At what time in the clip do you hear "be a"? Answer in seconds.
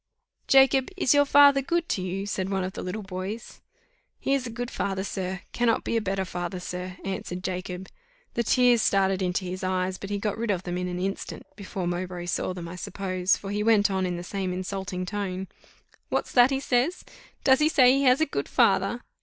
5.83-6.01